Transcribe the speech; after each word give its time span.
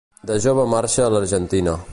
De 0.29 0.37
jove 0.45 0.65
marxa 0.71 1.05
a 1.09 1.13
l'Argentina. 1.17 1.81